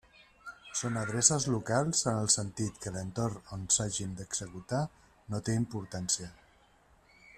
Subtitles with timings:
[0.77, 4.83] Són adreces locals en el sentit que l'entorn on s'hagin d'executar
[5.35, 6.33] no té importància.